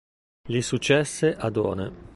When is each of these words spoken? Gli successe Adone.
Gli 0.47 0.61
successe 0.61 1.35
Adone. 1.37 1.93